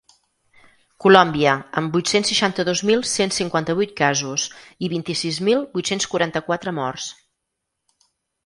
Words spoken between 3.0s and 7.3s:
cent cinquanta-vuit casos i vint-i-sis mil vuit-cents quaranta-quatre morts.